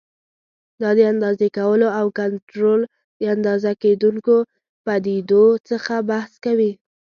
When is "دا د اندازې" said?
0.81-1.47